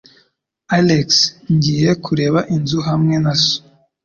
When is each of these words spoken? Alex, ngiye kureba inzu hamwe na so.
Alex, 0.77 1.07
ngiye 1.53 1.91
kureba 2.03 2.39
inzu 2.55 2.79
hamwe 2.87 3.15
na 3.23 3.33
so. 3.41 3.55